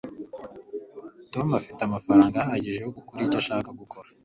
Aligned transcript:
tom 1.33 1.47
afite 1.59 1.79
amafaranga 1.85 2.35
ahagije 2.39 2.79
yo 2.85 2.91
gukora 2.97 3.21
icyo 3.25 3.37
ashaka 3.41 3.69
gukora 3.79 4.07